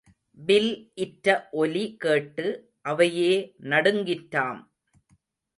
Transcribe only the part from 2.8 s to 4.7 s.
அவையே நடுங்கிற்றாம்.